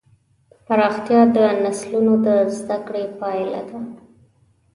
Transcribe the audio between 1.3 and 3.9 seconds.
د نسلونو د زدهکړې پایله ده.